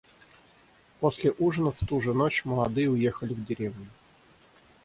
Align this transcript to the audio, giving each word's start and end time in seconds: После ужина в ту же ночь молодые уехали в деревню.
После 0.99 1.29
ужина 1.37 1.71
в 1.71 1.77
ту 1.85 2.01
же 2.01 2.15
ночь 2.15 2.43
молодые 2.43 2.89
уехали 2.89 3.35
в 3.35 3.45
деревню. 3.45 3.85